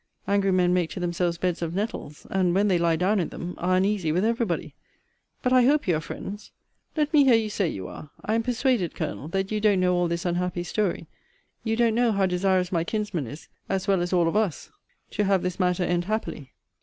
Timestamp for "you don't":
9.51-9.79, 11.63-11.93